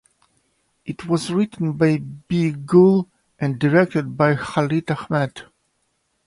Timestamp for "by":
1.73-1.97, 4.17-4.33